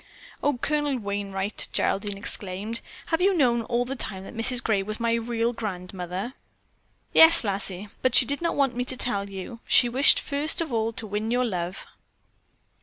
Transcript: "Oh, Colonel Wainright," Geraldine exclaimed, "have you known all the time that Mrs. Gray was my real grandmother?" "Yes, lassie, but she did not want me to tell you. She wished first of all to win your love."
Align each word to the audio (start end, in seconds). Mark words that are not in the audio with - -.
"Oh, 0.41 0.57
Colonel 0.57 0.97
Wainright," 0.97 1.67
Geraldine 1.73 2.17
exclaimed, 2.17 2.81
"have 3.09 3.21
you 3.21 3.37
known 3.37 3.61
all 3.61 3.85
the 3.85 3.95
time 3.95 4.23
that 4.23 4.33
Mrs. 4.33 4.63
Gray 4.63 4.81
was 4.81 4.99
my 4.99 5.13
real 5.13 5.53
grandmother?" 5.53 6.33
"Yes, 7.13 7.43
lassie, 7.43 7.87
but 8.01 8.15
she 8.15 8.25
did 8.25 8.41
not 8.41 8.55
want 8.55 8.75
me 8.75 8.83
to 8.83 8.97
tell 8.97 9.29
you. 9.29 9.59
She 9.67 9.89
wished 9.89 10.19
first 10.19 10.59
of 10.59 10.73
all 10.73 10.91
to 10.93 11.05
win 11.05 11.29
your 11.29 11.45
love." 11.45 11.85